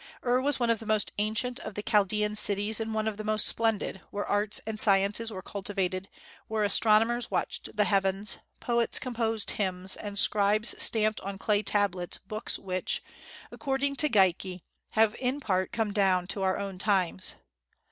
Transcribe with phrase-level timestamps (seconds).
[0.25, 3.23] Ur was one of the most ancient of the Chaldean cities and one of the
[3.23, 6.09] most splendid, where arts and sciences were cultivated,
[6.47, 12.57] where astronomers watched the heavens, poets composed hymns, and scribes stamped on clay tablets books
[12.57, 13.03] which,
[13.51, 17.35] according to Geikie, have in part come down to our own times.